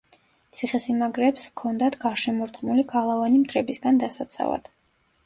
[0.59, 4.73] ციხესიმაგრეებს ჰქონდათ გარშემორტყმული გალავანი მტრებისგან დასაცავად.